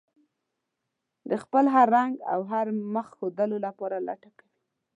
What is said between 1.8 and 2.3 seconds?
رنګ